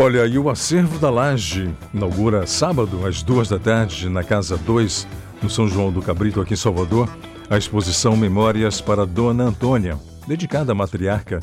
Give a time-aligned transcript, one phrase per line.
[0.00, 5.08] Olha, e o Acervo da Laje inaugura sábado, às duas da tarde, na Casa 2,
[5.42, 7.10] no São João do Cabrito, aqui em Salvador,
[7.50, 11.40] a exposição Memórias para Dona Antônia, dedicada à matriarca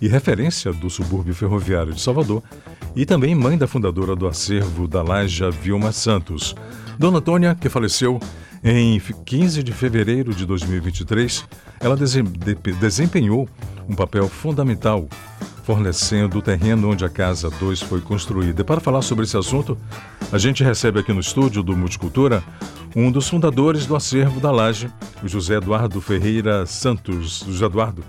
[0.00, 2.42] e referência do subúrbio ferroviário de Salvador,
[2.96, 6.54] e também mãe da fundadora do Acervo da Laje, Vilma Santos.
[6.98, 8.18] Dona Antônia, que faleceu
[8.62, 11.44] em 15 de fevereiro de 2023,
[11.80, 13.48] ela desempenhou
[13.88, 15.08] um papel fundamental
[15.68, 18.62] fornecendo o terreno onde a Casa 2 foi construída.
[18.62, 19.76] E para falar sobre esse assunto,
[20.32, 22.42] a gente recebe aqui no estúdio do Multicultura
[22.96, 24.90] um dos fundadores do acervo da Laje,
[25.22, 27.44] o José Eduardo Ferreira Santos.
[27.46, 28.02] José Eduardo,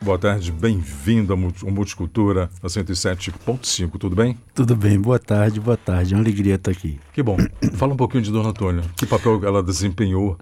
[0.00, 4.38] boa tarde, bem-vindo ao Multicultura, a 107.5, tudo bem?
[4.54, 6.98] Tudo bem, boa tarde, boa tarde, é uma alegria estar aqui.
[7.12, 7.36] Que bom.
[7.74, 10.38] Fala um pouquinho de Dona Antônia, que papel ela desempenhou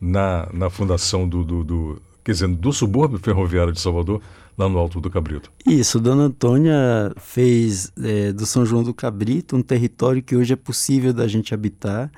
[0.00, 4.20] na, na fundação do, do, do quer dizer, do subúrbio ferroviário de Salvador,
[4.56, 5.50] lá no Alto do Cabrito.
[5.64, 10.56] Isso, Dona Antônia fez é, do São João do Cabrito um território que hoje é
[10.56, 12.10] possível da gente habitar.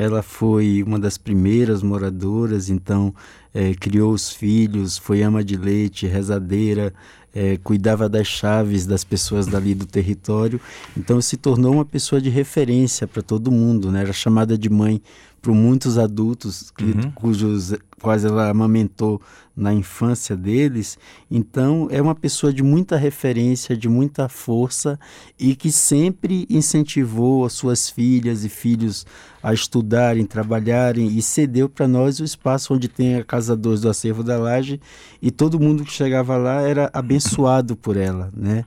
[0.00, 3.12] Ela foi uma das primeiras moradoras, então
[3.52, 6.94] é, criou os filhos, foi ama de leite, rezadeira,
[7.34, 10.60] é, cuidava das chaves das pessoas dali do território.
[10.96, 14.02] Então se tornou uma pessoa de referência para todo mundo, né?
[14.02, 15.02] Era chamada de mãe
[15.40, 17.10] por muitos adultos que, uhum.
[17.14, 19.20] cujos quais ela amamentou
[19.56, 20.96] na infância deles.
[21.30, 24.98] Então, é uma pessoa de muita referência, de muita força
[25.38, 29.04] e que sempre incentivou as suas filhas e filhos
[29.42, 33.88] a estudarem, trabalharem e cedeu para nós o espaço onde tem a Casa 2 do
[33.88, 34.80] Acervo da Laje
[35.20, 38.64] e todo mundo que chegava lá era abençoado por ela, né?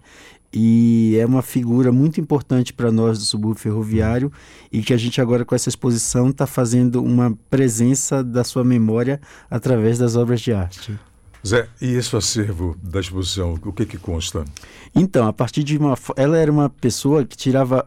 [0.54, 4.32] E é uma figura muito importante para nós do subúrbio ferroviário
[4.72, 9.22] e que a gente agora com essa exposição está fazendo uma presença da sua memória
[9.50, 11.00] através das obras de arte.
[11.46, 14.46] Zé, e esse acervo da exposição, o que que consta?
[14.94, 15.98] Então, a partir de uma...
[16.16, 17.84] Ela era uma pessoa que tirava,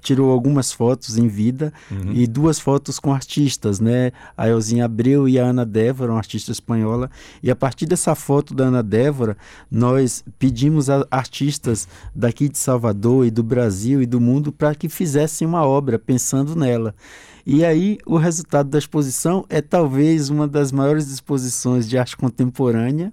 [0.00, 2.12] tirou algumas fotos em vida uhum.
[2.12, 4.10] e duas fotos com artistas, né?
[4.36, 7.08] A Elzinha Abreu e a Ana Débora, uma artista espanhola.
[7.42, 9.36] E a partir dessa foto da Ana Débora,
[9.70, 14.88] nós pedimos a artistas daqui de Salvador e do Brasil e do mundo para que
[14.88, 16.94] fizessem uma obra pensando nela.
[17.46, 23.12] E aí, o resultado da exposição é talvez uma das maiores exposições de arte contemporânea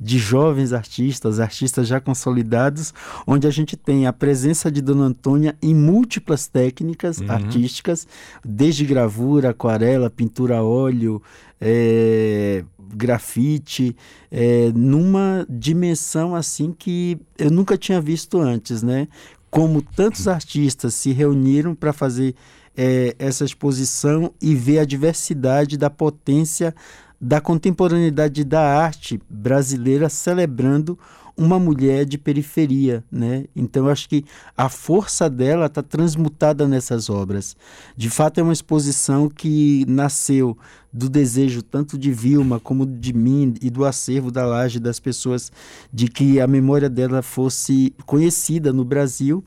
[0.00, 2.94] de jovens artistas, artistas já consolidados,
[3.26, 7.30] onde a gente tem a presença de Dona Antônia em múltiplas técnicas uhum.
[7.30, 8.06] artísticas,
[8.44, 11.20] desde gravura, aquarela, pintura a óleo,
[11.60, 12.64] é,
[12.94, 13.96] grafite,
[14.30, 19.08] é, numa dimensão assim que eu nunca tinha visto antes, né?
[19.50, 22.34] Como tantos artistas se reuniram para fazer
[22.80, 26.72] é, essa exposição e ver a diversidade da potência
[27.20, 30.96] da contemporaneidade da arte brasileira celebrando
[31.36, 33.44] uma mulher de periferia, né?
[33.54, 34.24] Então acho que
[34.56, 37.56] a força dela está transmutada nessas obras.
[37.96, 40.56] De fato é uma exposição que nasceu
[40.92, 45.50] do desejo tanto de Vilma como de mim e do acervo da laje das pessoas
[45.92, 49.44] de que a memória dela fosse conhecida no Brasil.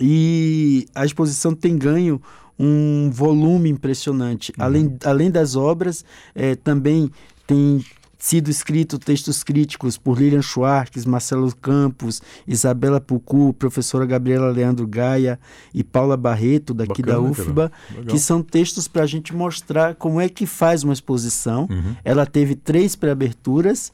[0.00, 2.20] E a exposição tem ganho
[2.62, 4.52] um volume impressionante.
[4.58, 4.64] Uhum.
[4.64, 6.04] Além, além das obras,
[6.34, 7.10] é, também
[7.46, 7.82] tem
[8.18, 15.40] sido escrito textos críticos por Lilian Schwartz, Marcelo Campos, Isabela Pucu, professora Gabriela Leandro Gaia
[15.72, 17.72] e Paula Barreto, daqui Bacana, da UFBA,
[18.06, 21.66] que são textos para a gente mostrar como é que faz uma exposição.
[21.70, 21.96] Uhum.
[22.04, 23.90] Ela teve três pré-aberturas,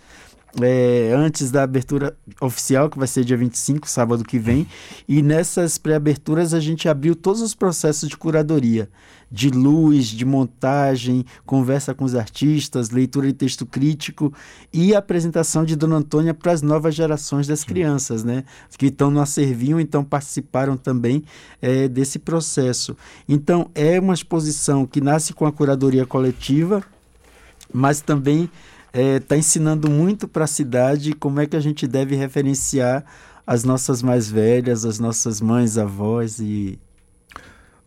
[0.62, 4.66] é, antes da abertura oficial, que vai ser dia 25, sábado que vem.
[5.06, 8.88] E nessas pré-aberturas a gente abriu todos os processos de curadoria,
[9.30, 14.32] de luz, de montagem, conversa com os artistas, leitura de texto crítico
[14.72, 18.44] e apresentação de Dona Antônia para as novas gerações das crianças, né?
[18.78, 21.24] Que estão no Acervinho, então participaram também
[21.60, 22.96] é, desse processo.
[23.28, 26.82] Então é uma exposição que nasce com a curadoria coletiva,
[27.72, 28.48] mas também
[28.96, 33.04] está é, tá ensinando muito para a cidade como é que a gente deve referenciar
[33.46, 36.78] as nossas mais velhas, as nossas mães, avós e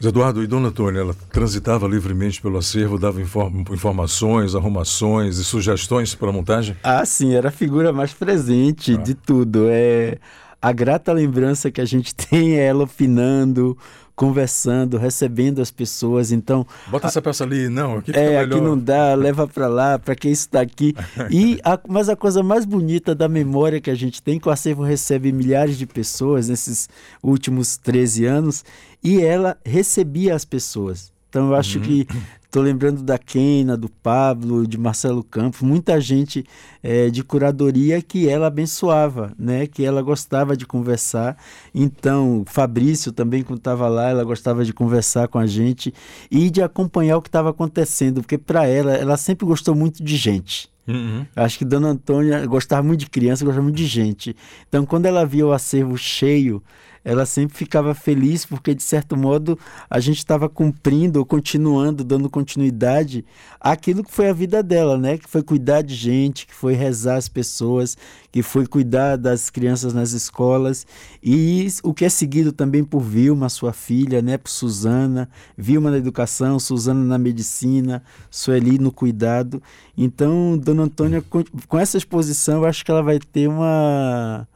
[0.01, 6.15] Eduardo, e Dona Antônia, ela transitava livremente pelo acervo, dava inform informações, arrumações e sugestões
[6.15, 6.77] para a montagem?
[6.81, 8.97] Ah, sim, era a figura mais presente ah.
[8.97, 9.65] de tudo.
[9.67, 10.17] É
[10.61, 13.77] a grata lembrança que a gente tem é ela opinando,
[14.15, 16.31] conversando, recebendo as pessoas.
[16.31, 19.97] Então, bota a, essa peça ali, não, aqui é, aqui não dá, leva para lá,
[19.97, 20.93] para que isso daqui.
[21.31, 24.51] e a, mas a coisa mais bonita da memória que a gente tem, que o
[24.51, 26.89] acervo recebe milhares de pessoas nesses
[27.23, 28.65] últimos 13 anos,
[29.01, 31.83] e ela recebia as pessoas Então eu acho uhum.
[31.83, 32.07] que
[32.49, 36.43] Estou lembrando da Kena, do Pablo, de Marcelo Campos, muita gente
[36.81, 39.67] é, de curadoria que ela abençoava, né?
[39.67, 41.37] que ela gostava de conversar.
[41.75, 45.93] Então, Fabrício também, quando estava lá, ela gostava de conversar com a gente
[46.31, 50.17] e de acompanhar o que estava acontecendo, porque para ela, ela sempre gostou muito de
[50.17, 50.71] gente.
[50.87, 51.27] Uhum.
[51.35, 54.35] Acho que Dona Antônia gostava muito de criança, gostava muito de gente.
[54.67, 56.63] Então, quando ela via o acervo cheio,
[57.09, 59.57] ela sempre ficava feliz porque, de certo modo,
[59.89, 63.25] a gente estava cumprindo ou continuando, dando continuidade
[63.59, 65.17] àquilo que foi a vida dela, né?
[65.17, 67.97] Que foi cuidar de gente, que foi rezar as pessoas,
[68.31, 70.85] que foi cuidar das crianças nas escolas.
[71.23, 74.37] E o que é seguido também por Vilma, sua filha, né?
[74.37, 75.27] Por Suzana,
[75.57, 79.63] Vilma na educação, Suzana na medicina, Sueli no cuidado.
[79.97, 84.47] Então, Dona Antônia, com, essa exposição, eu acho que ela vai ter uma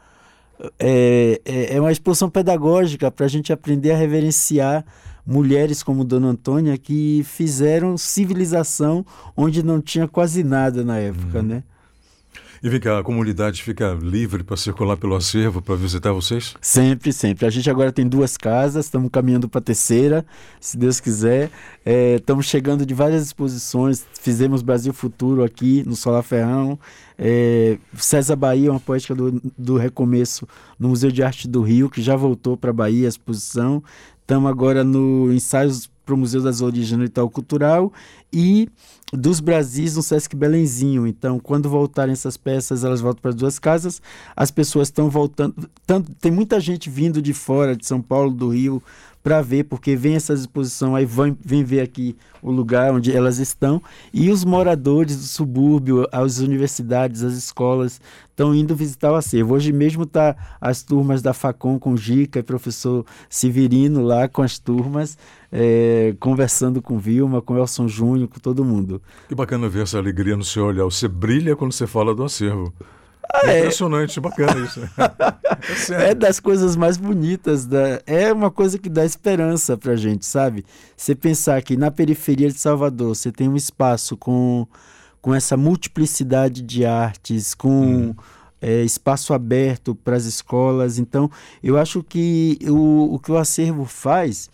[0.80, 4.86] é, é, é uma exposição pedagógica para a gente aprender a reverenciar
[5.26, 9.06] mulheres como Dona Antônia que fizeram civilização
[9.36, 11.46] onde não tinha quase nada na época, uhum.
[11.46, 11.64] né?
[12.64, 16.56] E vem cá, a comunidade fica livre para circular pelo acervo, para visitar vocês?
[16.62, 17.46] Sempre, sempre.
[17.46, 20.26] A gente agora tem duas casas, estamos caminhando para a terceira,
[20.62, 21.52] se Deus quiser.
[21.84, 26.80] É, estamos chegando de várias exposições, fizemos Brasil Futuro aqui no Solar Ferrão,
[27.20, 30.48] é, César Bahia, uma poética do, do recomeço
[30.80, 33.84] no Museu de Arte do Rio, que já voltou para a Bahia a exposição.
[34.22, 37.92] Estamos agora no Ensaios para o Museu das Origens no Itaú Cultural
[38.32, 38.70] e
[39.12, 41.06] dos Brasis no Sesc Belenzinho.
[41.06, 44.02] Então, quando voltarem essas peças, elas voltam para as duas casas.
[44.36, 45.70] As pessoas estão voltando.
[45.86, 48.82] Tanto, tem muita gente vindo de fora, de São Paulo, do Rio,
[49.24, 53.40] para ver, porque vem essa exposição, aí vem, vem ver aqui o lugar onde elas
[53.40, 53.82] estão.
[54.14, 59.54] E os moradores do subúrbio, as universidades, as escolas, estão indo visitar o acervo.
[59.54, 64.60] Hoje mesmo tá as turmas da Facom com Gica e professor Severino lá com as
[64.60, 65.18] turmas,
[65.50, 69.02] é, conversando com Vilma, com Elson Júnior, com todo mundo.
[69.30, 70.84] Que bacana ver essa alegria no seu olhar.
[70.84, 72.74] Você brilha quando você fala do acervo.
[73.34, 74.82] Ah, é impressionante, bacana isso.
[75.94, 77.66] é, é, das coisas mais bonitas.
[77.66, 78.00] Da...
[78.06, 80.64] É uma coisa que dá esperança pra gente, sabe?
[80.96, 84.68] Você pensar que na periferia de Salvador você tem um espaço com,
[85.20, 87.70] com essa multiplicidade de artes, com.
[87.70, 88.16] Hum.
[88.66, 90.98] É, espaço aberto para as escolas.
[90.98, 91.30] Então,
[91.62, 94.50] eu acho que o, o que o acervo faz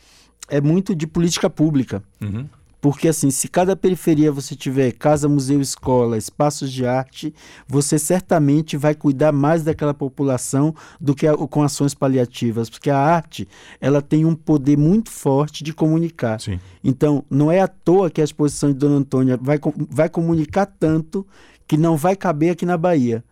[0.48, 2.02] é muito de política pública.
[2.20, 2.48] Uhum.
[2.82, 7.34] Porque assim, se cada periferia você tiver casa, museu, escola, espaços de arte,
[7.68, 12.98] você certamente vai cuidar mais daquela população do que a, com ações paliativas, porque a
[12.98, 13.48] arte,
[13.82, 16.40] ela tem um poder muito forte de comunicar.
[16.40, 16.60] Sim.
[16.84, 19.60] Então, não é à toa que a exposição de Dona Antônia vai,
[19.90, 21.28] vai comunicar tanto
[21.68, 23.24] que não vai caber aqui na Bahia.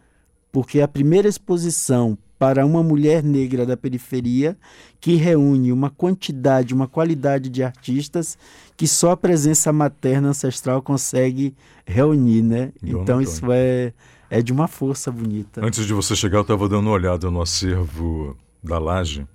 [0.51, 4.57] Porque a primeira exposição para uma mulher negra da periferia
[4.99, 8.37] que reúne uma quantidade, uma qualidade de artistas
[8.75, 11.55] que só a presença materna ancestral consegue
[11.85, 12.71] reunir, né?
[12.83, 13.93] Então isso é,
[14.29, 15.65] é de uma força bonita.
[15.65, 19.25] Antes de você chegar, eu estava dando uma olhada no acervo da Laje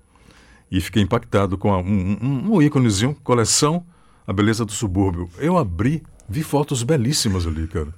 [0.70, 3.84] e fiquei impactado com a, um, um, um íconezinho, coleção
[4.26, 5.28] A Beleza do Subúrbio.
[5.38, 7.93] Eu abri, vi fotos belíssimas ali, cara.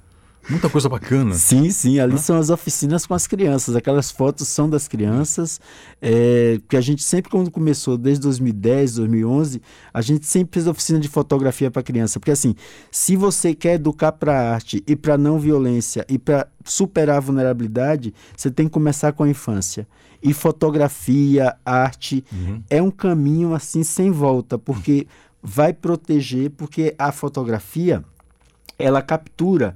[0.47, 1.33] Muita coisa bacana.
[1.33, 1.99] Sim, sim.
[1.99, 3.75] Ali são as oficinas com as crianças.
[3.75, 5.59] Aquelas fotos são das crianças.
[6.01, 9.61] É, que a gente sempre, quando começou, desde 2010, 2011,
[9.93, 12.19] a gente sempre fez oficina de fotografia para criança.
[12.19, 12.55] Porque, assim,
[12.91, 18.13] se você quer educar para arte e para não violência e para superar a vulnerabilidade,
[18.37, 19.87] você tem que começar com a infância.
[20.21, 22.61] E fotografia, arte, uhum.
[22.69, 24.59] é um caminho, assim, sem volta.
[24.59, 25.07] Porque
[25.41, 28.03] vai proteger, porque a fotografia
[28.77, 29.75] ela captura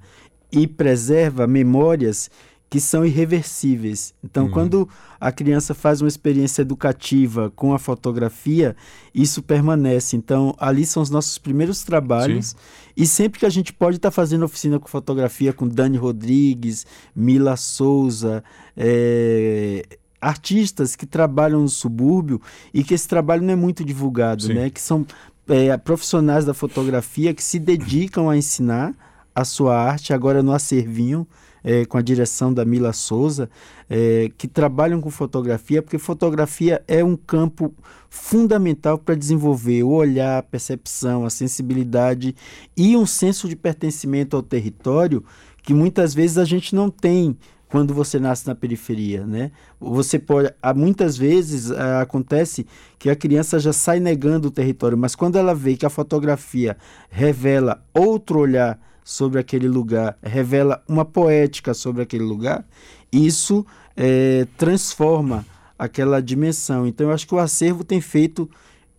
[0.51, 2.29] e preserva memórias
[2.69, 4.13] que são irreversíveis.
[4.23, 4.51] Então, uhum.
[4.51, 4.89] quando
[5.19, 8.75] a criança faz uma experiência educativa com a fotografia,
[9.13, 10.15] isso permanece.
[10.15, 12.49] Então, ali são os nossos primeiros trabalhos.
[12.49, 12.55] Sim.
[12.95, 16.85] E sempre que a gente pode estar tá fazendo oficina com fotografia com Dani Rodrigues,
[17.15, 18.43] Mila Souza,
[18.77, 19.83] é,
[20.21, 22.39] artistas que trabalham no subúrbio
[22.71, 24.53] e que esse trabalho não é muito divulgado, Sim.
[24.53, 24.69] né?
[24.69, 25.07] Que são
[25.47, 28.93] é, profissionais da fotografia que se dedicam a ensinar
[29.39, 31.27] a sua arte agora no Acervinho,
[31.63, 33.49] é, com a direção da Mila Souza,
[33.89, 37.73] é, que trabalham com fotografia, porque fotografia é um campo
[38.09, 42.35] fundamental para desenvolver o olhar, a percepção, a sensibilidade
[42.75, 45.23] e um senso de pertencimento ao território
[45.61, 49.51] que muitas vezes a gente não tem quando você nasce na periferia, né?
[49.79, 52.65] Você pode, muitas vezes acontece
[52.97, 56.75] que a criança já sai negando o território, mas quando ela vê que a fotografia
[57.11, 58.79] revela outro olhar
[59.09, 62.63] sobre aquele lugar, revela uma poética sobre aquele lugar,
[63.11, 63.65] isso
[63.97, 65.43] é, transforma
[65.79, 66.85] aquela dimensão.
[66.85, 68.47] Então, eu acho que o acervo tem feito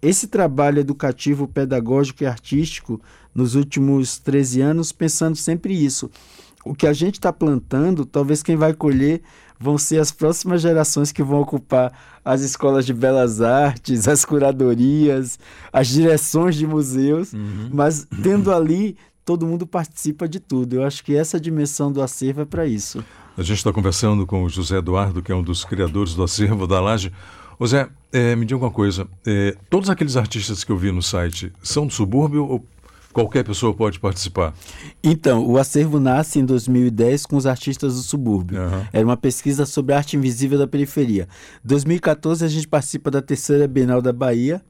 [0.03, 3.01] esse trabalho educativo, pedagógico e artístico
[3.33, 6.11] nos últimos 13 anos, pensando sempre isso.
[6.65, 9.23] O que a gente está plantando, talvez quem vai colher
[9.61, 11.93] vão ser as próximas gerações que vão ocupar
[12.25, 15.39] as escolas de belas artes, as curadorias,
[15.73, 17.69] as direções de museus, uhum.
[17.71, 20.77] mas tendo ali todo mundo participa de tudo.
[20.77, 23.05] Eu acho que essa dimensão do acervo é para isso.
[23.37, 26.67] A gente está conversando com o José Eduardo, que é um dos criadores do acervo
[26.67, 27.13] da Laje.
[27.67, 31.53] Zé, é, me diga uma coisa: é, todos aqueles artistas que eu vi no site
[31.63, 32.65] são do subúrbio ou
[33.13, 34.55] qualquer pessoa pode participar?
[35.03, 38.61] Então, o acervo nasce em 2010 com os artistas do subúrbio.
[38.61, 38.87] Uhum.
[38.93, 41.29] Era uma pesquisa sobre arte invisível da periferia.
[41.65, 44.63] Em 2014, a gente participa da terceira Bienal da Bahia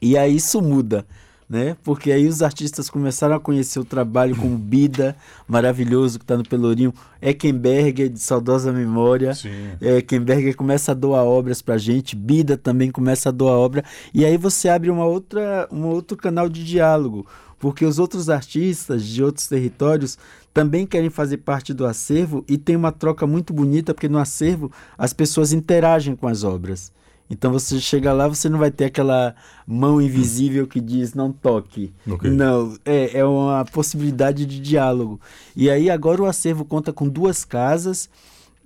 [0.00, 1.06] e aí isso muda
[1.48, 1.76] né?
[1.84, 6.42] Porque aí os artistas começaram a conhecer o trabalho como Bida, maravilhoso, que está no
[6.42, 9.32] Pelourinho, Eckenberger, de saudosa memória.
[9.80, 14.24] É, Eckenberger começa a doar obras para gente, Bida também começa a doar obra, e
[14.24, 17.26] aí você abre uma outra, um outro canal de diálogo,
[17.58, 20.18] porque os outros artistas de outros territórios
[20.52, 24.70] também querem fazer parte do acervo e tem uma troca muito bonita, porque no acervo
[24.96, 26.92] as pessoas interagem com as obras.
[27.28, 29.34] Então você chega lá, você não vai ter aquela
[29.66, 31.92] mão invisível que diz não toque.
[32.08, 32.30] Okay.
[32.30, 35.20] Não, é, é uma possibilidade de diálogo.
[35.54, 38.08] E aí agora o acervo conta com duas casas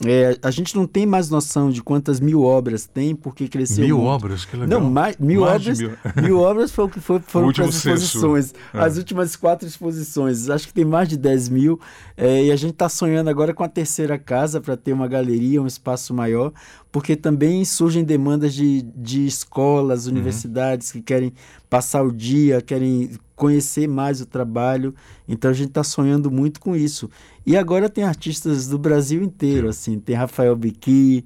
[0.07, 3.85] é, a gente não tem mais noção de quantas mil obras tem, porque cresceu.
[3.85, 4.09] Mil muito.
[4.09, 4.45] obras?
[4.47, 4.81] Que legal.
[4.81, 5.79] Não, mais, mil mais obras.
[5.79, 5.93] Mil.
[6.23, 6.39] mil.
[6.39, 8.55] obras foi o que foi, foram para as exposições.
[8.73, 8.79] É.
[8.79, 10.49] As últimas quatro exposições.
[10.49, 11.79] Acho que tem mais de 10 mil.
[12.17, 15.61] É, e a gente está sonhando agora com a terceira casa para ter uma galeria,
[15.61, 16.51] um espaço maior,
[16.91, 20.13] porque também surgem demandas de, de escolas, uhum.
[20.13, 20.93] universidades uhum.
[20.95, 21.33] que querem
[21.71, 24.93] passar o dia, querem conhecer mais o trabalho.
[25.27, 27.09] Então a gente está sonhando muito com isso.
[27.47, 31.25] E agora tem artistas do Brasil inteiro, assim, tem Rafael Biqui,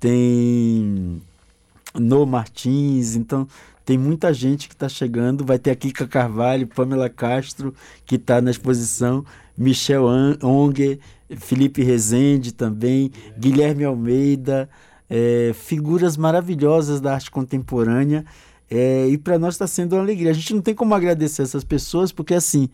[0.00, 1.22] tem
[1.94, 3.46] No Martins, então
[3.84, 5.44] tem muita gente que está chegando.
[5.44, 7.74] Vai ter a Kika Carvalho, Pamela Castro,
[8.06, 9.24] que está na exposição,
[9.56, 10.04] Michel
[10.42, 10.98] Onger,
[11.36, 14.68] Felipe Rezende também, Guilherme Almeida,
[15.08, 18.24] é, figuras maravilhosas da arte contemporânea.
[18.74, 20.30] É, e para nós está sendo uma alegria.
[20.30, 22.70] A gente não tem como agradecer essas pessoas, porque assim,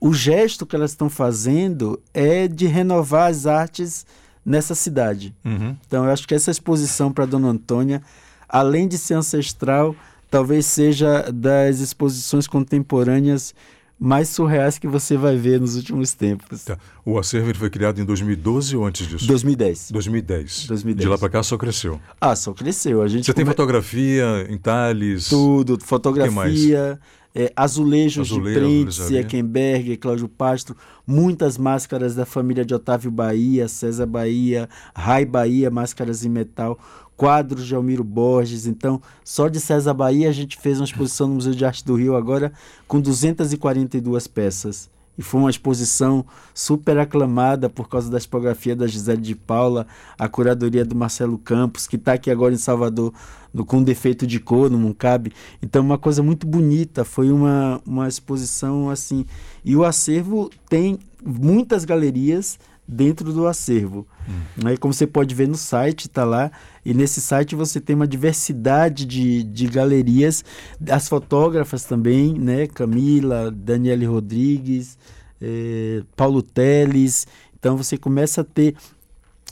[0.00, 4.04] o gesto que elas estão fazendo é de renovar as artes
[4.44, 5.32] nessa cidade.
[5.44, 5.76] Uhum.
[5.86, 8.02] Então, eu acho que essa exposição para Dona Antônia,
[8.48, 9.94] além de ser ancestral,
[10.28, 13.54] talvez seja das exposições contemporâneas
[13.98, 16.64] mais surreais que você vai ver nos últimos tempos.
[16.64, 16.78] Tá.
[17.04, 19.26] O acervo foi criado em 2012 ou antes disso?
[19.26, 19.90] 2010.
[19.90, 20.66] 2010.
[20.66, 21.02] 2010.
[21.02, 22.00] De lá para cá só cresceu.
[22.20, 23.00] Ah, só cresceu.
[23.02, 23.44] A gente Você come...
[23.44, 25.28] tem fotografia, entalhes?
[25.28, 27.00] Tudo, fotografia,
[27.34, 30.74] é, azulejos, azulejos de Prince, Eckenberg, Cláudio Pastro,
[31.06, 36.78] muitas máscaras da família de Otávio Bahia, César Bahia, Rai Bahia, máscaras em metal,
[37.16, 38.66] quadros de Almiro Borges.
[38.66, 41.94] Então, só de César Bahia a gente fez uma exposição no Museu de Arte do
[41.94, 42.52] Rio agora
[42.86, 44.88] com 242 peças.
[45.18, 49.86] E foi uma exposição super aclamada por causa da tipografia da Gisele de Paula,
[50.18, 53.14] a curadoria do Marcelo Campos, que está aqui agora em Salvador
[53.52, 55.32] no, com defeito de cor, não cabe.
[55.62, 59.24] Então, uma coisa muito bonita, foi uma, uma exposição assim.
[59.64, 64.06] E o acervo tem muitas galerias dentro do acervo.
[64.28, 64.66] Hum.
[64.66, 66.50] Aí, como você pode ver no site, está lá,
[66.84, 70.44] e nesse site você tem uma diversidade de, de galerias,
[70.88, 72.66] as fotógrafas também, né?
[72.66, 74.96] Camila, Daniele Rodrigues,
[75.40, 77.26] eh, Paulo Teles.
[77.58, 78.74] Então você começa a ter.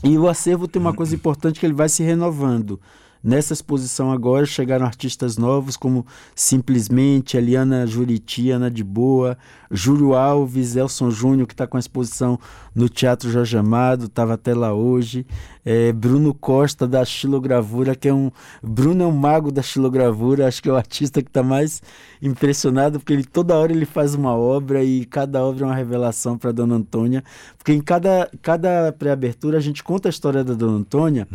[0.02, 2.80] E o acervo tem uma coisa importante que ele vai se renovando.
[3.24, 9.38] Nessa exposição agora chegaram artistas novos como Simplesmente, Eliana Juriti, Ana de Boa,
[9.70, 12.38] Júlio Alves, Elson Júnior, que está com a exposição
[12.74, 15.26] no Teatro Jorge Amado, estava até lá hoje.
[15.64, 18.30] É, Bruno Costa, da Xilogravura, que é um.
[18.62, 21.80] Bruno é um mago da xilogravura, acho que é o artista que está mais
[22.20, 26.36] impressionado, porque ele toda hora ele faz uma obra e cada obra é uma revelação
[26.36, 27.24] para Dona Antônia.
[27.56, 31.26] Porque em cada, cada pré-abertura a gente conta a história da Dona Antônia.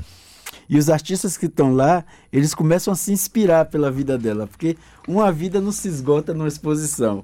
[0.68, 4.78] E os artistas que estão lá, eles começam a se inspirar pela vida dela, porque
[5.08, 7.24] uma vida não se esgota numa exposição.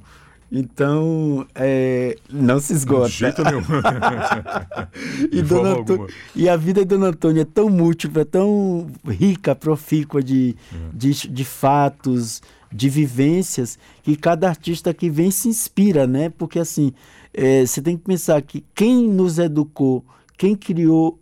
[0.52, 3.10] Então, é, não se esgota.
[3.10, 3.62] De jeito nenhum.
[5.32, 9.56] e, Dona Antônia, e a vida de Dona Antônia é tão múltipla, é tão rica,
[9.56, 10.90] profícua de, uhum.
[10.94, 12.42] de, de fatos,
[12.72, 16.30] de vivências, que cada artista que vem se inspira, né?
[16.30, 16.94] Porque, assim,
[17.34, 20.06] é, você tem que pensar que quem nos educou,
[20.38, 21.20] quem criou,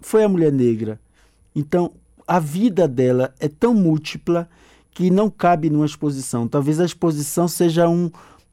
[0.00, 1.00] foi a mulher negra.
[1.54, 1.92] Então,
[2.26, 4.48] a vida dela é tão múltipla
[4.92, 6.46] que não cabe numa exposição.
[6.46, 8.10] Talvez a exposição seja um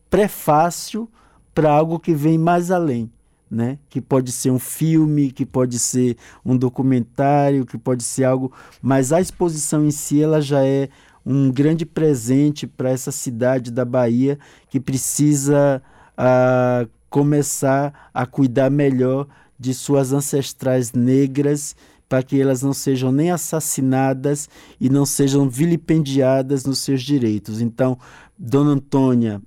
[0.09, 1.09] prefácio
[1.53, 3.11] para algo que vem mais além,
[3.49, 3.77] né?
[3.89, 8.51] Que pode ser um filme, que pode ser um documentário, que pode ser algo,
[8.81, 10.89] mas a exposição em si ela já é
[11.25, 14.39] um grande presente para essa cidade da Bahia
[14.69, 15.81] que precisa
[16.17, 19.27] uh, começar a cuidar melhor
[19.59, 21.75] de suas ancestrais negras
[22.07, 24.49] para que elas não sejam nem assassinadas
[24.79, 27.61] e não sejam vilipendiadas nos seus direitos.
[27.61, 27.97] Então,
[28.37, 29.41] Dona Antônia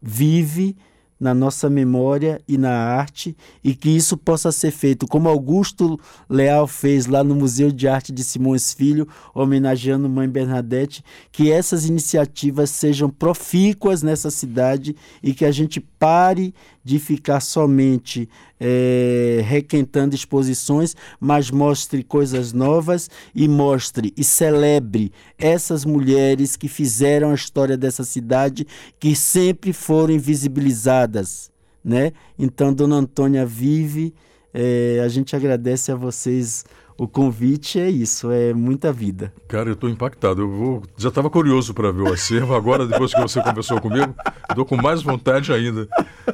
[0.00, 0.76] vive
[1.18, 6.66] na nossa memória e na arte e que isso possa ser feito como Augusto Leal
[6.66, 12.70] fez lá no Museu de Arte de Simões Filho, homenageando Mãe Bernadette, que essas iniciativas
[12.70, 16.54] sejam profícuas nessa cidade e que a gente pare
[16.86, 18.28] de ficar somente
[18.60, 27.32] é, requentando exposições, mas mostre coisas novas e mostre e celebre essas mulheres que fizeram
[27.32, 28.64] a história dessa cidade,
[29.00, 31.50] que sempre foram invisibilizadas.
[31.84, 32.12] Né?
[32.38, 34.14] Então, Dona Antônia vive.
[34.54, 36.64] É, a gente agradece a vocês
[36.98, 39.30] o convite é isso, é muita vida.
[39.48, 40.40] Cara, eu estou impactado.
[40.40, 42.54] Eu vou, já estava curioso para ver o acervo.
[42.54, 44.14] Agora, depois que você conversou comigo,
[44.48, 45.86] estou com mais vontade ainda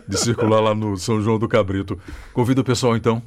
[0.06, 1.98] de circular lá no São João do Cabrito.
[2.32, 3.22] Convido o pessoal então.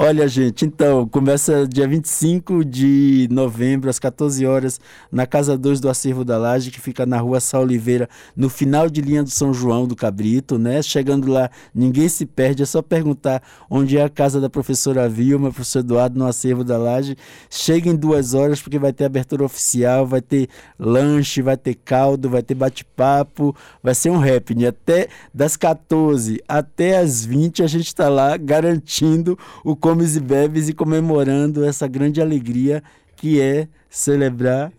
[0.00, 5.88] Olha, gente, então, começa dia 25 de novembro, às 14 horas, na Casa 2 do
[5.88, 9.52] Acervo da Laje, que fica na rua Sá Oliveira, no final de linha do São
[9.52, 10.82] João do Cabrito, né?
[10.82, 15.50] Chegando lá, ninguém se perde, é só perguntar onde é a casa da professora Vilma,
[15.50, 17.16] professor Eduardo, no Acervo da Laje.
[17.50, 20.48] Chega em duas horas, porque vai ter abertura oficial, vai ter
[20.78, 24.66] lanche, vai ter caldo, vai ter bate-papo, vai ser um happening.
[24.66, 26.07] Até das 14
[26.46, 31.86] até as 20 a gente está lá garantindo o comes e bebes e comemorando essa
[31.86, 32.82] grande alegria
[33.16, 34.72] que é celebrar